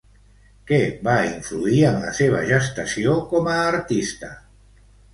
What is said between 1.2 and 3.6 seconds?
influir en la seva gestació com